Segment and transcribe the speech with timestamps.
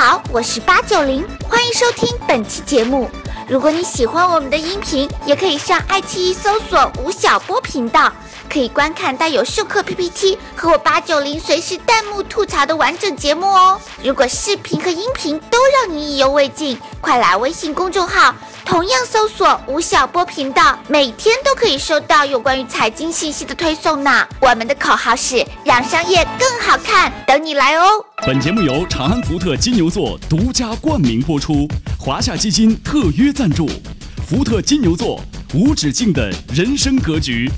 [0.00, 3.10] 好，我是八九零，欢迎收听本期节目。
[3.48, 8.12] 如果你喜欢我们的音频，也可以上爱奇艺搜索吴晓波频道，
[8.48, 13.78] 可以观看带有授课 PPT 和我八九零随时弹幕吐槽的完整节目哦。
[14.02, 18.34] 如果视频和音频都让你意犹未尽，快来微信公众号，
[18.64, 24.26] 同样搜索吴晓波频道，每天都可以收到有关于财经信息的推送呢。
[24.40, 27.86] 我们的口号是让商业更好看，等你来哦。
[28.26, 31.68] 本节目由长安福特金牛座独家冠名播出，
[31.98, 33.68] 华夏基金特约赞助，
[34.26, 35.20] 福特金牛座
[35.54, 37.50] 无止境的人生格局。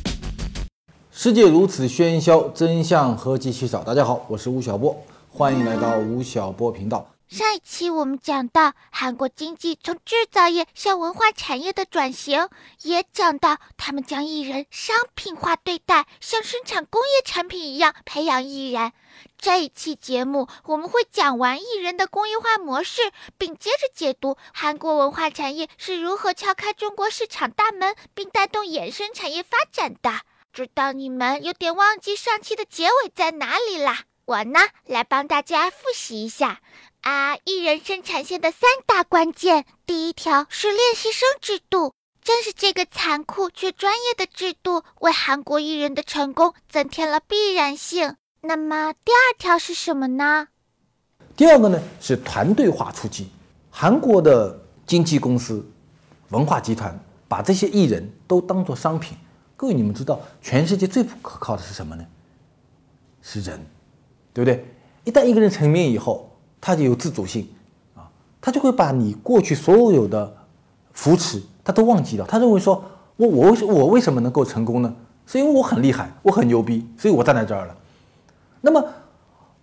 [1.22, 3.84] 世界如此喧嚣，真相何其稀少。
[3.84, 7.12] 大家好，我是吴晓波，欢迎来到吴晓波频道。
[7.28, 12.48] 上一期我们讲到韩国经济从制造业向文化产业的转型，
[12.80, 18.90] 也讲到他们将艺人商品化对待，像生产工业产品一样培养艺人。
[19.36, 23.02] 这一期节目我们会讲完艺人的工业化模式，
[23.36, 30.10] 并接着解读韩国文化产业是如何敲开中国市场大门，并带动衍生产业发展的。
[30.52, 34.00] 知道你们有点忘记上期的结尾在哪里啦？
[34.24, 36.60] 我呢，来帮大家复习一下。
[37.02, 48.16] 啊，艺人生产线的三大关键，第一条是练习生制度，正是这个残酷却专业的制度，为韩国艺人的成功增添了必然性。
[48.40, 50.48] 那么第二条是什么呢？
[51.36, 53.30] 第二个呢是团队化出击，
[53.70, 55.64] 韩国的经纪公司、
[56.30, 59.16] 文化集团把这些艺人都当做商品。
[59.60, 62.02] 各位，你们知道全世界最不可靠的是什么呢？
[63.20, 63.60] 是人，
[64.32, 64.64] 对不对？
[65.04, 67.46] 一旦一个人成名以后，他就有自主性，
[67.94, 68.08] 啊，
[68.40, 70.34] 他就会把你过去所有的
[70.94, 72.24] 扶持，他都忘记掉。
[72.24, 72.82] 他认为说，
[73.16, 74.96] 我我为我为什么能够成功呢？
[75.26, 77.76] 是因为我很厉害，我很牛逼，所以我站在这儿了。
[78.62, 78.82] 那么，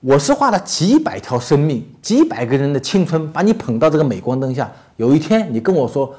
[0.02, 4.72] 我是花了几百条生命、几百个人的青春，把你捧到这个镁光灯下。
[4.98, 6.14] 有一天，你跟我说，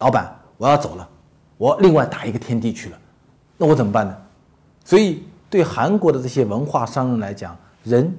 [0.00, 1.08] 老板，我要走了，
[1.56, 2.98] 我另外打一个天地去了，
[3.62, 4.16] 那我怎么办呢？
[4.84, 8.12] 所以，对韩国的这些文化商人来讲，人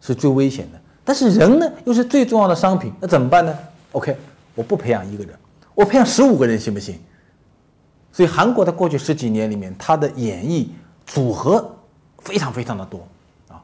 [0.00, 0.80] 是最危险的。
[1.04, 3.56] 但是人呢，又是最重要的商品，那怎么办呢
[3.92, 4.16] ？OK，
[4.56, 5.38] 我不培养一个人，
[5.72, 6.98] 我培养十五个人行不行？
[8.10, 10.74] 所以韩国在过去十几年里面，它的演艺
[11.06, 11.64] 组合
[12.18, 13.06] 非常非常的多
[13.46, 13.62] 啊，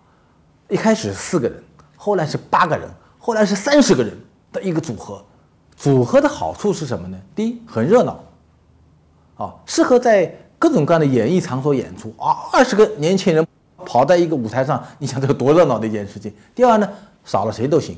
[0.68, 1.60] 一开始四个人，
[1.96, 4.16] 后来是八个人，后来是三十个人
[4.52, 5.20] 的一个组合。
[5.76, 7.18] 组合的好处是什么呢？
[7.34, 8.24] 第一，很热闹，
[9.36, 13.46] 啊，适合在各种各样的演艺场所演出啊，二十个年轻人
[13.84, 16.32] 跑在一个舞台上，你想这个多热闹的一件事情。
[16.54, 16.88] 第二呢？
[17.24, 17.96] 少了谁都行，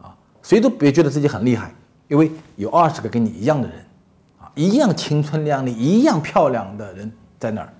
[0.00, 0.12] 啊，
[0.42, 1.72] 谁都别觉得自己很厉害，
[2.08, 3.76] 因为有二十个跟你一样的人，
[4.40, 7.72] 啊，一样青春靓丽、一样漂亮的人在那儿，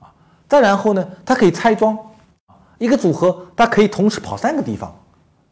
[0.00, 0.10] 啊，
[0.48, 1.96] 再然后呢，他可以拆装，
[2.78, 4.92] 一个组合他可以同时跑三个地方，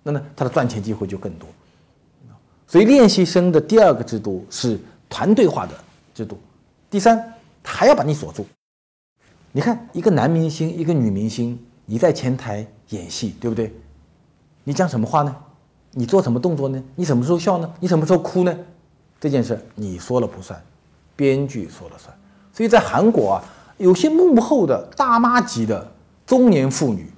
[0.03, 1.49] 那么他的赚钱机会就更多，
[2.67, 4.77] 所以练习生的第二个制度是
[5.09, 5.73] 团队化的
[6.13, 6.37] 制度，
[6.91, 7.33] 第三，
[7.69, 8.47] 还要把你锁住，
[9.53, 13.73] 你看一个男明星，一个女明星，你在前台演戏，对不对？
[14.65, 15.37] 你讲什么话呢？
[15.93, 16.83] 你做什么动作呢？
[16.97, 17.73] 你什么时候笑呢？
[17.79, 18.59] 你什么时候哭呢？
[19.21, 20.61] 这件事你说了不算，
[21.15, 22.17] 编剧说了算。
[22.53, 23.45] 所以在韩国啊，
[23.77, 25.93] 有些幕后的大妈级的
[26.27, 27.13] 中年妇女，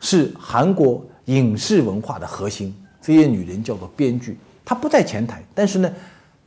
[0.00, 2.74] 是韩国影视文化的核心。
[3.00, 5.92] 这些女人叫做编剧，她不在前台，但是呢，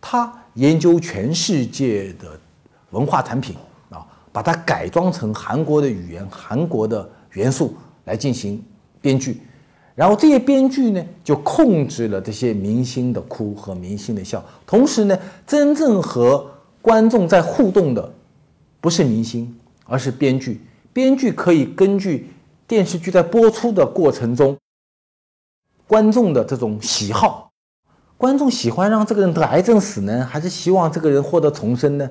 [0.01, 2.39] 她研究全世界的
[2.91, 3.55] 文化产品
[3.89, 7.75] 啊，把它改装成韩国的语言、韩国的元素
[8.05, 8.63] 来进行
[9.01, 9.41] 编剧。
[9.95, 14.43] 然后这些编剧呢，就控制了这些明星的哭和明星的笑。
[14.65, 15.17] 同时呢，
[15.47, 16.49] 真正和
[16.83, 18.13] 观众在互动的，
[18.79, 20.61] 不是明星，而是编剧。
[20.93, 22.29] 编剧可以根据
[22.67, 24.55] 电视剧在播出的过程中，
[25.87, 27.49] 观众的这种喜好，
[28.17, 32.07] 观众喜欢让这个人得癌症死呢，还是希望这个人获得重生呢？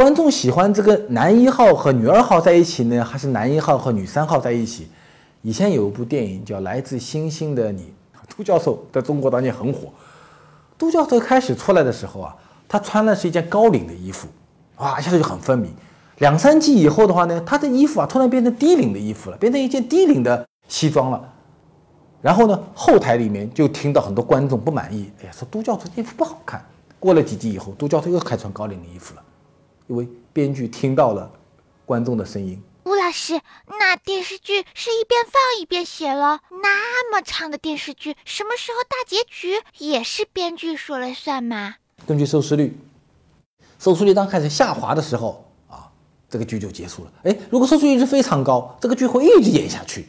[0.00, 4.88] 观众喜欢这个男一号和女二号在一起呢，还是男一号和女三号在一起？
[5.42, 7.82] 以前有一部电影叫《来自星星的你》，
[8.34, 9.92] 杜教授在中国当年很火。
[10.78, 12.34] 杜教授开始出来的时候啊，
[12.66, 14.26] 他穿的是一件高领的衣服，
[14.76, 15.70] 啊，一下子就很分明。
[16.16, 21.22] 两三季以后的话呢，他的衣服啊突然变成低领的衣服了，变成一件低领的西装了。
[22.22, 26.64] 然后呢，后台里面就听到很多观众不满意，哎呀，说杜教授衣服不好看。
[26.98, 29.22] 过了几季以后，杜教授又开始穿高领的衣服了，
[29.90, 31.30] 因为编剧听到了
[31.84, 32.62] 观众的声音。
[32.84, 41.74] 吴老师，那电视剧是一边放一边写了那么长的电视剧，什么时候大结局也是编剧说了算吗？
[42.06, 42.78] 根据收视率，
[43.80, 45.90] 收视率当开始下滑的时候啊，
[46.28, 47.12] 这个剧就结束了。
[47.24, 50.06] 哎，如果收视率一直非常高，这个剧会一直演下去。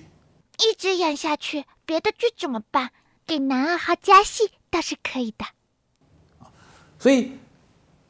[0.60, 2.92] 一直演下去，别的剧怎么办？
[3.25, 5.45] 给男二号加戏倒是可以的。
[7.00, 7.31] 所以，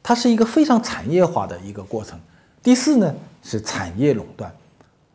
[0.02, 2.18] 它是一个非常产业化的一个过程。
[2.62, 4.52] 第四呢是产业垄断。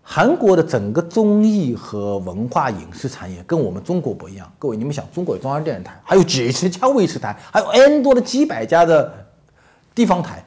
[0.10, 4.50] 韩国的整个综艺和文化影视产业跟我们中国不一样。
[4.58, 9.14] 各位，你们想，中国有中央电视台，还有几十家卫视台，还有 N 多的几百家的
[9.94, 10.46] 地方台，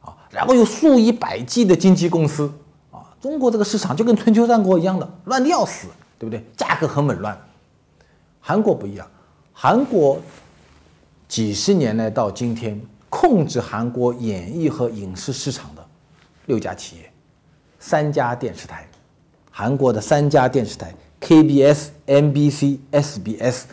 [0.00, 2.52] 啊，然后有数以百计的经纪公司，
[2.90, 5.86] 啊，中国这个市场就跟春秋战国一样的乱的要死，
[6.18, 6.44] 对不对？
[6.56, 7.40] 价格很紊乱。
[8.40, 9.06] 韩国不一样，
[9.52, 10.18] 韩国
[11.28, 12.80] 几十年来到今天，
[13.20, 15.84] 控制韩国演艺和影视市场的
[16.46, 17.12] 六家企业。
[17.80, 18.88] 三家电视台，
[19.50, 23.64] 韩国的三家电视台 KBS、MBC、SBS，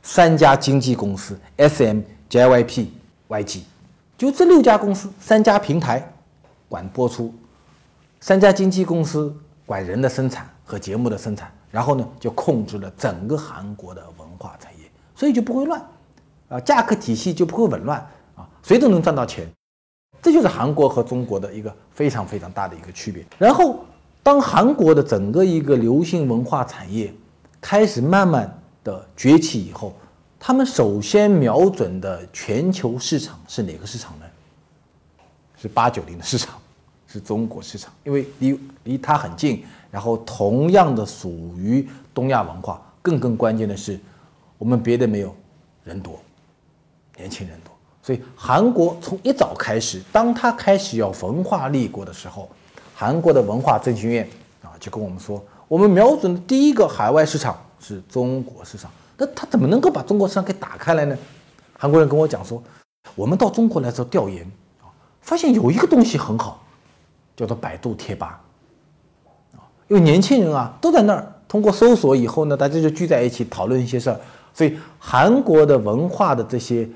[0.00, 2.86] 三家经纪公司 SM、JYP、
[3.28, 3.62] YG，
[4.16, 6.12] 就这六家公司，三家平台
[6.68, 7.34] 管播出，
[8.20, 9.36] 三家经纪公司
[9.66, 15.84] 管人的生产和节目的生产，然后呢就控制了整个韩国的文化产业，所以就不会乱，
[16.48, 18.08] 啊，价格体系就不会紊乱，
[18.64, 19.48] 谁都能赚到钱。
[20.20, 23.22] 这就是韩国和中国的一个非常非常大的一个区别。
[23.38, 23.84] 然后，
[24.22, 27.12] 当韩国的整个一个流行文化产业
[27.60, 28.50] 开始慢慢
[28.82, 29.92] 的崛起以后，
[30.40, 34.24] 他们首先瞄准的全球市场是哪个市场呢？
[35.60, 36.58] 是八九零的市场，
[37.06, 39.62] 是中国市场，因为离离它很近。
[39.90, 44.00] 然后，同样的属于东亚文化，更更关键的是，
[44.56, 45.36] 我们别的没有，
[45.84, 46.18] 人多，
[47.16, 47.56] 年轻人。
[48.04, 52.46] 所以韩国从一早开始，当他开始要文化立国的时候，
[52.94, 54.28] 韩国的文化振兴院
[54.62, 58.90] 啊就跟我们说，我们瞄准的第一个海外市场是中国市场。
[59.16, 61.16] 那他怎么能够把中国市场给打开来呢？
[61.78, 62.62] 韩国人跟我讲说，
[63.14, 64.44] 我们到中国来做调研
[64.82, 64.92] 啊，
[65.22, 66.62] 发现有一个东西很好，
[67.34, 68.38] 叫做百度贴吧
[69.54, 74.20] 啊，因为年轻人啊都在那儿，通过搜索以后呢，大家就聚在一起讨论一些事儿。
[74.52, 76.86] 所以韩国的文化的这些。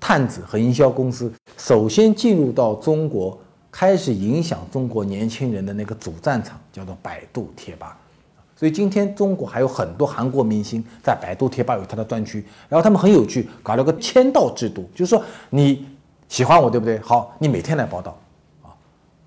[0.00, 3.38] 探子和营销公司首先进入到中国，
[3.70, 7.98] 开始影响中国年轻人的那个主战场叫做百度贴吧。
[8.58, 15.86] 所以今天中国还有很多韩国明星在百度贴吧有他的专区，然后他们很有趣，搞了个签到制度，就是说你
[16.28, 16.98] 喜欢我，对不对？
[17.00, 18.16] 好，你每天来报道
[18.62, 18.72] 啊。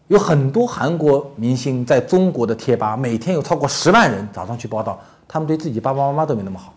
[0.08, 6.74] 有很多韩国明星在中国的贴吧，每天有超过十万人早上去报道，他们对自己爸爸妈妈都没那么好。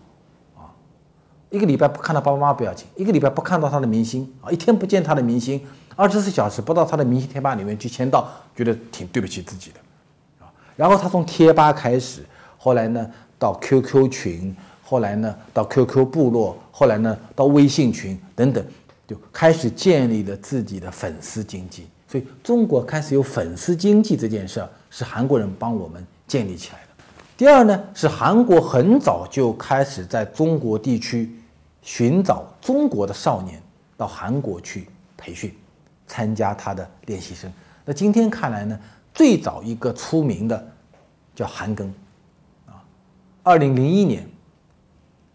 [1.53, 5.61] 一个礼拜不看到爸爸妈妈不要紧，一个礼拜不看到他的明星啊，一天不见他的明星，
[5.95, 10.49] 二十四小时不到他的明星贴吧里面去签到，觉得挺对不起自己的，啊。
[10.75, 12.23] 然后他从贴吧开始，
[12.57, 13.07] 后来呢
[13.37, 18.65] 到 QQ 群，后来呢到 QQ 部落，后来呢到微信群等等，
[19.07, 21.85] 就开始建立了自己的粉丝经济。
[22.07, 26.87] 所以中国开始有粉丝经济这件事儿，是韩国人帮我们建立起来的。
[27.37, 31.31] 第二呢，是韩国很早就开始在中国地区。
[31.83, 33.61] 寻找中国的少年
[33.95, 35.53] 到韩国去培训，
[36.07, 37.51] 参加他的练习生。
[37.85, 38.79] 那今天看来呢，
[39.13, 40.67] 最早一个出名的
[41.35, 41.87] 叫韩庚，
[42.65, 42.81] 啊，
[43.43, 44.25] 二零零一年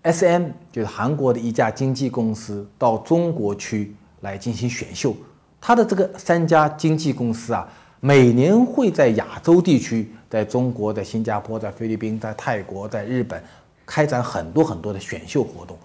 [0.03, 5.15] ，S.M 就是韩国的一家经纪公司到中国去来进行选秀。
[5.61, 7.69] 他的这个三家经纪公司啊，
[8.01, 13.43] 每年会在亚洲地区，在中国、在新加坡、在菲律宾、在泰国、在日本
[13.85, 15.77] 开展很多很多的选秀活动。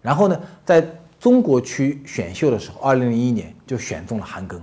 [0.00, 0.86] 然后呢，在
[1.20, 4.58] 中国区选秀的时候，二零零一年就选中了韩庚，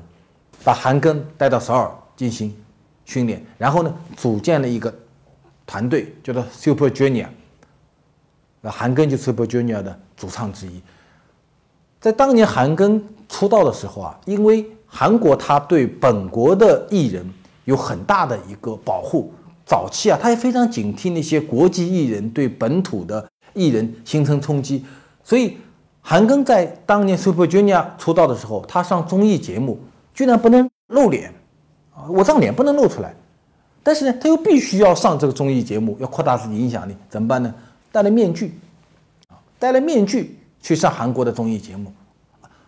[0.63, 2.55] 把韩庚带到首尔进行
[3.03, 4.93] 训练，然后呢，组建了一个
[5.65, 7.27] 团队，叫做 Super Junior。
[8.61, 10.81] 那韩庚就是 Super Junior 的主唱之一。
[11.99, 17.29] 在当年韩庚出道的时候啊，因为韩国他对本国的艺人
[17.65, 19.33] 有很大的一个保护，
[19.65, 24.85] 早期啊，他也非常警惕那些国际艺人对本土的艺人形成冲击。
[25.25, 25.57] 所以，
[26.01, 29.79] 韩庚在当年 Super Junior 出道的时候，他上综艺节目
[30.13, 31.33] 居然不能露脸，
[31.95, 33.11] 啊，我张脸不能露出来，
[33.81, 37.51] 但是呢，他又必须要上这个综艺节目，要扩大自己影响力，怎么办呢？
[37.91, 38.53] 戴了面具，
[39.29, 41.91] 啊，戴了面具去上韩国的综艺节目，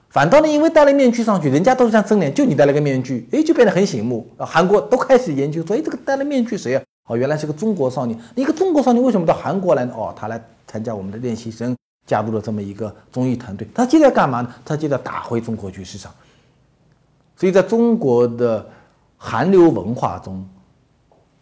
[0.09, 6.81] 反倒呢，因为戴了面具上去，人家都是像真脸，就你戴了个面具，哎，就变得很醒目，韩国都开始研究说，哎，这个戴了面具谁啊？
[7.07, 9.93] 哦，原来是个中国少年，一个中国少年为什么到韩国来呢？
[9.95, 11.77] 哦，他来参加我们的练习生。
[12.07, 14.55] 加入了这么一个综艺团队，他就在干嘛呢？
[14.65, 16.11] 他就在打回中国去市场。
[17.35, 18.67] 所以在中国的
[19.17, 20.47] 韩流文化中，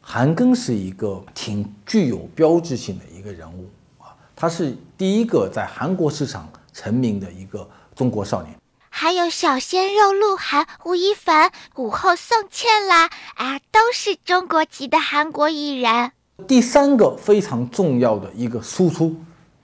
[0.02, 3.70] 韩庚是一个挺具有标志性的一个人物
[4.00, 8.54] 啊，他是第一个在韩国市场成名的一个中国少年。
[8.90, 16.12] 还有小鲜肉鹿晗、吴亦凡、午后宋茜啦，啊，都是中国籍的韩国艺人。
[16.48, 19.16] 第三个非常重要的一个输出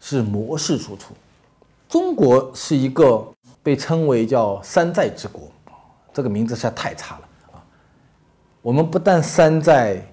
[0.01, 1.13] 是模式输出。
[1.87, 3.25] 中国是一个
[3.63, 5.49] 被称为叫山寨之国，
[6.11, 7.63] 这个名字实在太差了啊！
[8.61, 10.05] 我们不但山寨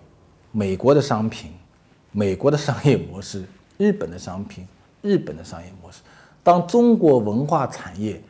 [0.52, 1.52] 美国的商品、
[2.12, 3.44] 美国的商业模式、
[3.76, 4.66] 日本的商品、
[5.02, 6.00] 日本的商业模式。
[6.42, 8.22] 当中国文化产业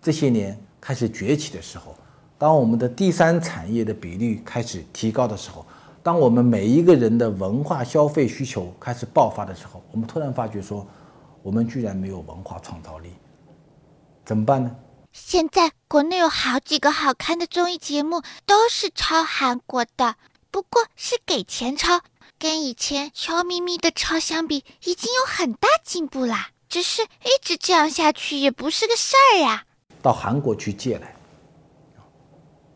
[0.00, 1.94] 这些年开始崛起的时候，
[2.36, 5.64] 当我们的第三产业的比率开始提高的时候，
[6.02, 10.86] 当我们每一个人的文化消费需求开始爆发的时候，我们突然发觉说。
[11.44, 13.10] 我们居然没有文化创造力，
[14.24, 14.70] 怎么办呢？
[15.10, 20.14] 现在国内有好几个好看的综艺节目都是抄韩国的，
[20.52, 22.02] 不过是给钱抄，
[22.38, 26.50] 跟以前悄咪咪的抄相比，已经有很大进步啦。
[26.68, 29.64] 只是一直这样下去也不是个事儿呀。
[30.00, 31.16] 到韩国去借来。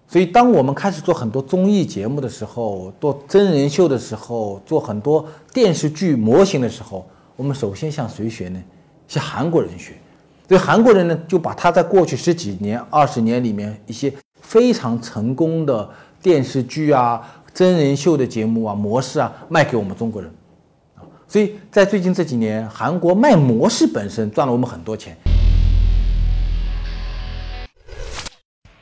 [0.08, 7.04] 所以，当我们开始做很多综艺节目的时候，做真人秀的时候，做很多电视剧模型的时候。
[7.34, 8.62] 我们首先向谁学呢？
[9.08, 9.94] 向韩国人学。
[10.48, 15.90] 所以韩国人呢，就把他在过去十几年、二十年里面一些非常成功的
[16.22, 17.20] 电视剧啊、
[17.52, 20.30] 真人秀的节目啊、模式啊，卖给我们中国人。
[20.94, 25.16] 啊，所以在最近这几年，韩国卖模式本身赚了我们很多钱。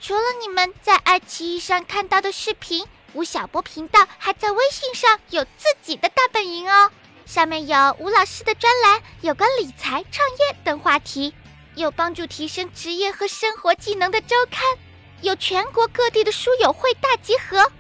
[0.06, 6.90] 除了你们在爱奇艺上看到的视频，吴晓波频道还在微信上有自己的大本营哦。
[7.24, 11.32] 上面有吴老师的专栏，有关理财、创业等话题，
[11.74, 14.62] 有帮助提升职业和生活技能的周刊，
[15.22, 17.72] 有全国各地的书友会大集合，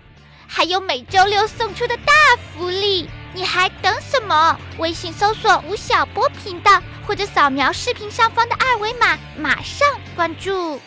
[0.46, 2.12] 还有每周六送出的大
[2.56, 3.06] 福利。
[3.34, 4.58] 你还等什么？
[4.78, 10.80] 微信搜索吴晓波频道，或者扫描视频上方的二维码，马上关注。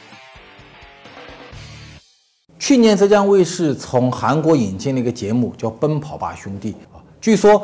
[2.59, 7.61] 去年浙江卫视从韩国引进了一个节目，叫《奔跑吧兄弟》啊，据说。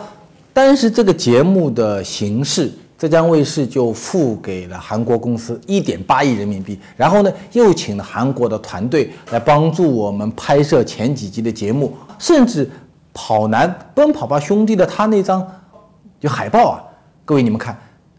[0.56, 12.70] 但是这个节目的形式，浙江卫视就付给了韩国公司一点八亿人民币，然后呢，又请了韩国的团队来帮助我们拍摄前几集的节目，甚至
[13.16, 15.44] 跑男奔跑吧兄弟的他那张
[16.20, 16.84] 就海报啊，
[17.26, 17.76] 各位你们看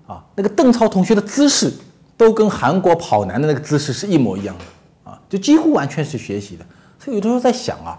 [0.09, 1.73] 啊，那个邓超同学的姿势
[2.17, 4.65] 都跟韩国跑男的那个姿势是一模一样的，
[5.35, 6.65] 就几乎完全是学习的。
[6.97, 7.99] 所以有的时候在想啊，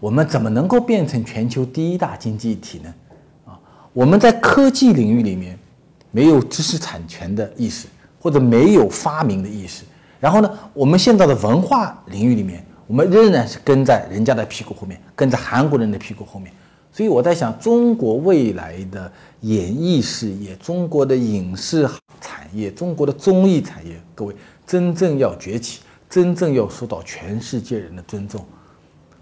[0.00, 2.94] 我们怎么能够变成全球第一大经济体呢？
[3.44, 3.60] 啊
[3.92, 5.58] 我们在科技领域里面
[6.10, 7.88] 没有知识产权的意识，
[8.18, 9.84] 或者没有发明的意识。
[10.18, 16.50] 然后呢，我们现在的文化领域里面，我们仍然是跟在人家的屁股后面，跟在韩国人的屁股后面。
[16.90, 21.86] 所以我在想，中国未来的演艺事业、中国的影视
[22.20, 24.34] 产业、中国的综艺产业，各位
[24.66, 25.80] 真正要崛起，
[26.12, 28.46] 真正要受到全世界人的尊重，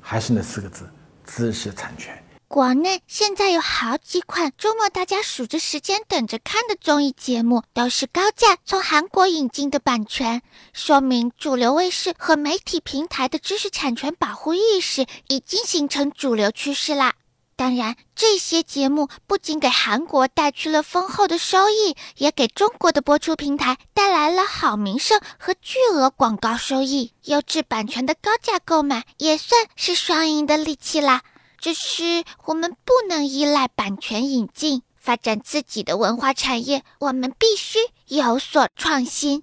[0.01, 0.91] 还是那四个字：
[1.25, 2.21] 知识产权。
[2.49, 10.43] 国内现在有好几款周末大家数着时间等着看的综艺节目，都是高价从韩国引进的版权，
[10.73, 17.15] 说明主流卫视和媒体平台的知识产权保护意识已经形成主流趋势啦。
[17.61, 27.13] 当然，这些节目不仅给韩国带去了丰厚的收益，也给中国的播出平台带来了好名声和巨额广告收益。
[27.25, 31.21] 优质版权的高价购买也算是双赢的利器啦。
[31.59, 39.43] 只是我们不能依赖版权引进发展自己的文化产业，我们必须有所创新。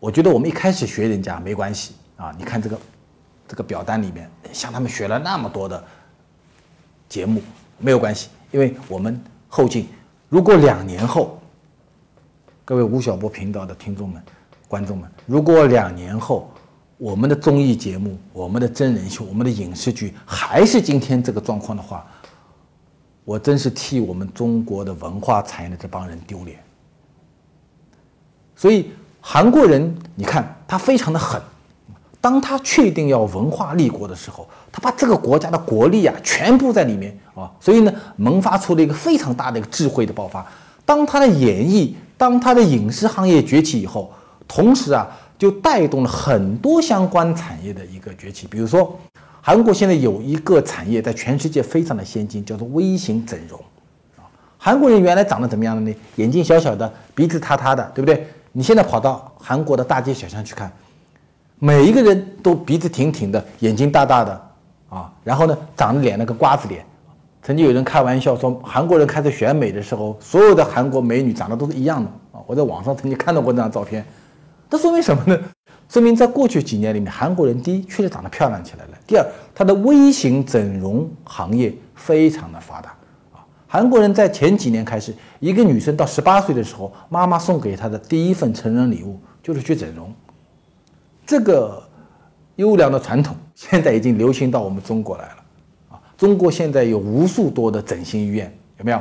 [0.00, 2.80] 我觉得我们一开始学人家没关系啊，你看这个
[3.46, 5.86] 这个表单里面，向他们学了那么多的
[7.10, 7.42] 节目，
[7.78, 9.88] 没有关系，因为我们后进。
[10.28, 11.40] 如果两年后，
[12.64, 14.22] 各位吴晓波频道的听众们、
[14.68, 16.50] 观众们，如果两年后，
[16.98, 22.04] 我们的综艺节目、我们的真人秀、我们的影视剧还是今天这个状况的话，
[23.24, 26.58] 我真是替我们中国的文化产业的这帮人丢脸。
[28.56, 31.40] 所以韩国人，你看他非常的狠，
[32.28, 40.46] 当他确定要文化立国的时候，他把这个国家的国力啊全部在里面啊，所以呢萌发出了一个非常大的一个智慧的爆发。
[40.84, 44.12] 当他的演艺、当他的影视行业崛起以后，
[44.46, 45.08] 同时啊。
[45.38, 48.98] 就带动了很多相关产业的一个崛起，比如说，
[49.40, 53.56] 韩国现在有一个产业在全世界非常的先进，叫做微型整容。
[54.16, 54.26] 啊，
[54.58, 55.96] 韩国人原来长得怎么样的呢？
[56.16, 58.26] 眼睛小小的，鼻子塌塌的，对不对？
[58.50, 60.72] 你现在跑到韩国的大街小巷去看，
[61.60, 64.40] 每一个人都鼻子挺挺的，眼睛大大的，
[64.88, 66.84] 啊，然后呢，长得脸那个瓜子脸。
[67.42, 72.40] 曾经有人开玩笑说，韩国人开始选美的时候，所有的韩国美女长得都是一样的啊。
[72.46, 74.04] 我在网上曾经看到过那张照片。
[74.70, 75.36] 这说明什么呢？
[75.88, 82.90] 说明在过去几年里面，韩国人第一确实长得漂亮起来了，第二，它的微型整容行业非常的发达
[83.32, 83.42] 啊。
[83.66, 90.12] 韩国人在前几年开始，一个女生到十八岁的时候，妈妈送给她的第一份成人礼物就是去整容。
[91.28, 91.82] 这个
[92.56, 95.34] 优良的传统现在已经流行到我们中国来了
[95.90, 96.00] 啊！
[96.16, 98.96] 中国现在有无数多的整形医院，有没有？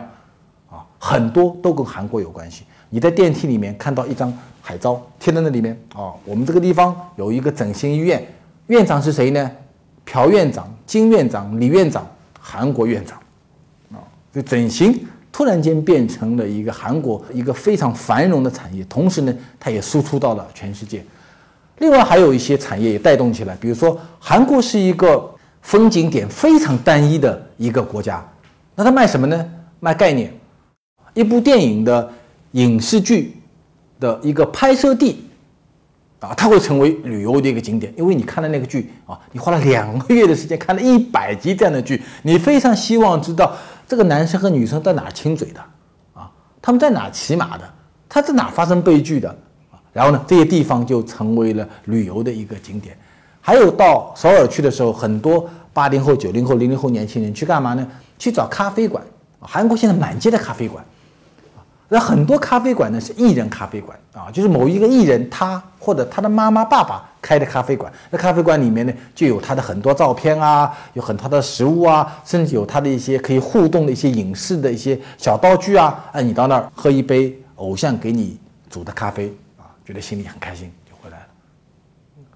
[0.70, 2.66] 啊，很多都跟韩国有关系。
[2.90, 8.22] 你在电梯里面看到一张海招贴在那里面啊，我们这个地方有一个整形医院，
[8.68, 9.50] 院长是谁呢？
[10.04, 12.06] 朴院长、金院长、李院长，
[12.38, 13.18] 韩国院长。
[13.94, 14.04] 啊，
[14.34, 21.02] 这整形突然间变成了一个韩国一个非常繁荣的产业，同时呢，它也输出到了全世界。
[21.80, 25.30] 另外还有一些产业也带动起来，比如说韩国是一个
[25.62, 28.26] 风景点非常单一的一个国家，
[28.76, 29.50] 那它卖什么呢？
[29.80, 30.34] 卖概念。
[31.14, 32.12] 一部电影的
[32.52, 33.42] 影视剧
[34.00, 35.24] 的一个拍摄地
[36.20, 43.56] 啊，它会成为旅游的一个景点，因为你看了那个剧啊，你花了两个月的时间看了一百集这样的剧，你非常希望知道。
[43.88, 45.62] 这个男生和女生在哪亲嘴的
[46.14, 46.30] 啊？
[46.62, 47.64] 他们在哪骑马的？
[48.10, 49.36] 他在哪发生悲剧的？
[49.98, 52.96] 然后呢，这些地方就成为了旅游的一个景点。
[53.42, 57.88] 还有到首尔去的时候，很多八零后、九零后、零零后年轻人去干嘛呢？
[58.20, 59.04] 去找咖啡馆。
[59.40, 60.86] 韩国现在满街的咖啡馆。
[61.90, 67.92] 那很多咖啡馆呢是艺人咖啡馆啊，就是某一个艺人他或者他的妈妈爸爸开的咖啡馆。
[68.12, 76.06] 那咖啡馆里面呢就有他的很多照片啊，有很多的食物啊，甚至有他的一些可以互动的一些影视的一些小道具啊。
[76.12, 78.38] 哎，你到那儿喝一杯偶像给你
[78.70, 79.34] 煮的咖啡，
[79.88, 81.28] 觉得心里很开心就回来了。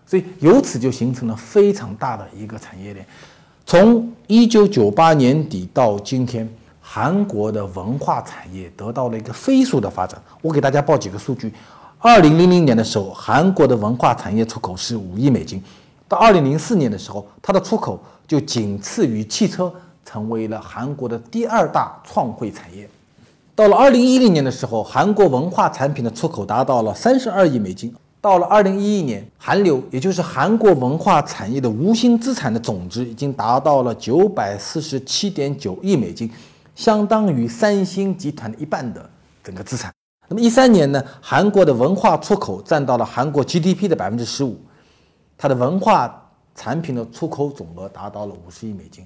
[0.05, 3.05] 所以由此就形成了非常大的一个产业链，
[3.65, 6.50] 从一九九八年底到今天。
[6.84, 10.22] 韩国的文化产业得到了一个飞速的发展。
[10.41, 11.53] 我给大家报几个数据：
[12.00, 15.62] 二零零零年的时候，韩国的文化产业出口是五亿美金；
[16.10, 19.72] 到二零零四年的时候，它的出口就仅次于汽车，
[20.03, 22.89] 成为了韩国的第二大创汇产业。
[23.62, 27.94] 到了二零一零年的时候，韩国文化产品的出口达到了三十二亿美金。
[28.20, 36.27] 到了二零一一年，韩流也就是韩国文化产业的无形资产的总值已经达到了九百四十七点九亿美金。
[36.74, 39.07] 相当于三星集团的一半的
[39.44, 39.94] 整个资产。
[40.27, 44.59] 那么一三年呢，韩国的文化出口占到了韩国 GDP 的百分之十五，
[45.38, 49.05] 它的文化产品的出口总额达到了五十亿美金，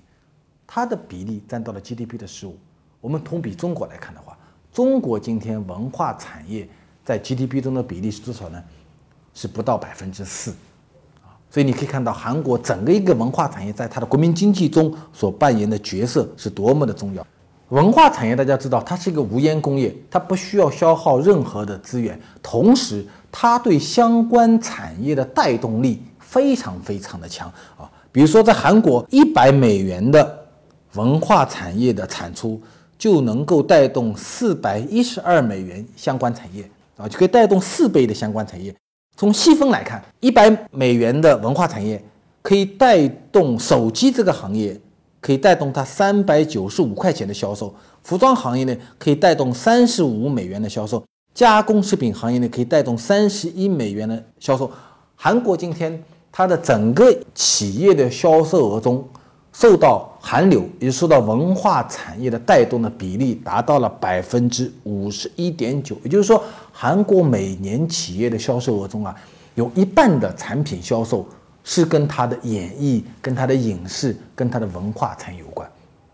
[0.65, 2.57] 它的比例占到了 GDP 的十五。
[3.01, 4.35] 我们同比中国来看的话，
[4.75, 6.67] 中国今天文化产业
[7.05, 8.61] 在 GDP 中的比例是多少呢？
[9.33, 10.51] 是不到百分之四
[11.23, 11.31] 啊。
[11.49, 17.25] 所以你可以看到韩国整个一个文化产业在它的国民经济中所扮演的角色是多么的重要。
[17.69, 27.89] 文化产业大家知道，它是一个无烟工业，它不需要消耗任何的资源，同时它对相关产业的带动力非常非常的强啊。
[28.11, 30.45] 比如说，在韩国，一百美元的
[30.95, 32.61] 文化产业的产出
[32.97, 38.73] 就能够带动四百一十二美元相关产业啊，就可以带动四倍的相关产业。
[39.15, 42.03] 从细分来看，一百美元的文化产业
[42.41, 44.79] 可以带动手机这个行业。
[45.21, 51.03] 可以带动它三百九十五块钱的销售，服装行业呢可以带动三十五美元的销售，
[51.33, 54.69] 加工食品行业呢可以带动三十一美元的销售。
[55.15, 59.03] 韩国今天它的整个企业的销售额中，
[59.57, 69.15] 受到韩流，也受到文化产业的带动的比例达到了百分之五十一点九，也就是说，韩国每年企业的销售额中啊，
[69.55, 71.25] 有一半的产品销售。
[71.67, 75.67] 是跟他的演艺、跟他的影视、跟他的文化产业有关，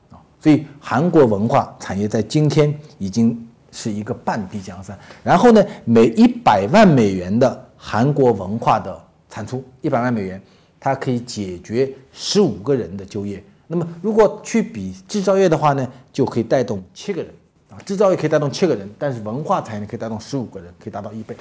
[0.09, 3.37] 啊，所以韩国文化产业在今天已经
[3.69, 4.97] 是一个半壁江山。
[5.21, 8.97] 然后呢，每一百万美元的韩国文化的
[9.29, 10.41] 产出，一百万美元，
[10.81, 13.41] 它可以解决十五个人的就业。
[13.67, 17.31] 那么如果去比制造业的话呢，就可以带动七个人，
[17.69, 21.37] 啊，制造业可以带动七个人，但是文化产业可以带动十五个人，可以达到一倍。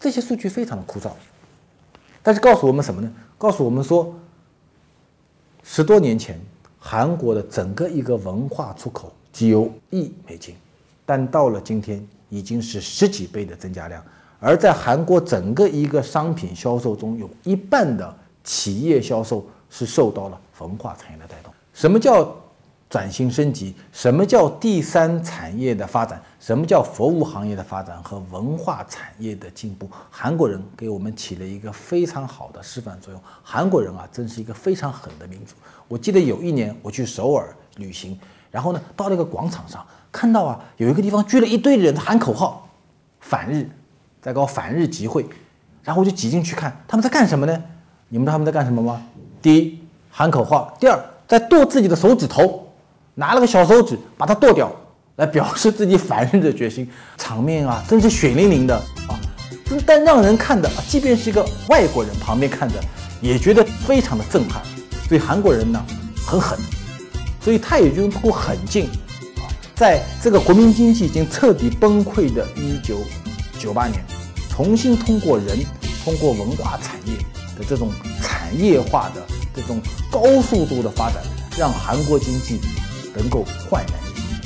[0.00, 1.10] 这些数据非常的枯燥，
[2.22, 3.12] 但是告诉我们什么呢？
[3.36, 4.12] 告诉我们说，
[5.62, 6.40] 十多年前
[6.78, 10.54] 韩国的整个一个文化出口只有亿美金，
[11.04, 14.02] 但到了今天已经是十几倍的增加量。
[14.40, 18.16] 而在韩国整个一个商品销售中，有一半的
[18.48, 21.52] 企业销售是受到了文化产业的带动。
[21.74, 22.34] 什么叫？
[22.90, 26.18] 转型升级，什么叫第三产业的发展？
[26.40, 29.86] 什么叫服务行业的发展和文化产业的进步？
[30.10, 33.22] 韩国人给我们起了一个非常好的示范作用。
[33.42, 35.54] 韩国人啊，真是一个非常狠的民族。
[35.86, 38.18] 我记得有一年我去首尔旅行，
[38.50, 42.70] 然后呢，到那个广场上，看到啊，有一个地方聚了一堆人喊口号，
[43.20, 43.68] 反日，
[44.22, 45.26] 在搞反日集会，
[45.82, 47.62] 然后我就挤进去看他们在干什么呢？
[48.08, 49.02] 你们知道他们在干什么吗？
[49.42, 49.78] 第一，
[50.10, 52.64] 喊口号；第二，在剁自己的手指头。
[53.14, 54.70] 拿了个小手指把它剁掉，
[55.16, 58.76] 来表示自己反日的决心，场面啊真是血淋淋的
[59.08, 59.18] 啊！
[59.84, 62.74] 但让人看的，即便是一个外国人旁边看着，
[63.20, 64.62] 也觉得非常的震撼。
[65.08, 65.84] 所以韩国人呢
[66.24, 66.56] 很狠，
[67.40, 68.84] 所以他也就通过狠劲
[69.38, 72.46] 啊，在这个国民经济已经彻底崩溃的
[73.60, 74.04] 1998年，
[74.48, 75.58] 重新通过人、
[76.04, 77.14] 通过文化产业
[77.58, 77.90] 的这种
[78.22, 81.22] 产业化的这种高速度的发展，
[81.58, 82.60] 让韩国经济
[83.14, 84.40] 能够焕然一新。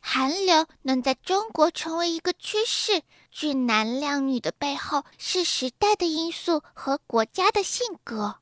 [0.00, 8.34] 韩流能在中国成为一个趋势，俊男靓女的背后是时代的因素和国家的性格。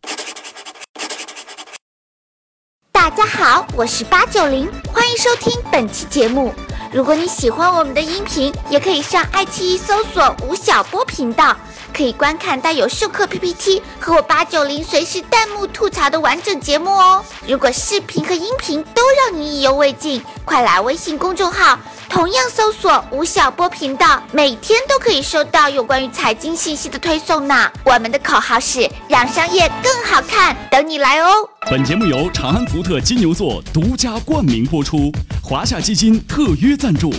[2.91, 6.55] 大家好，我是八九零，欢迎收听本期节目。
[6.93, 11.57] 如果你喜欢我们的音频，也可以上爱奇艺搜索吴晓波频道，
[11.93, 17.23] 可以观看带有授课 PPT 和我八九零随时弹幕吐槽的完整节目哦。
[17.47, 21.79] 如果视频和音频都让你意犹未尽，快来微信公众号，
[22.09, 27.71] 同样搜索吴晓波频道，每天都可以收到有关于财经信息的推送呢。
[27.85, 31.49] 我们的口号是让商业更好看，等你来哦。
[31.71, 37.13] 本节目由长安福特金牛座独家冠名播出，华夏基金特约赞助，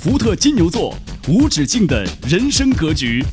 [0.00, 0.94] 福特金牛座
[1.28, 3.24] 无止境的人生格局。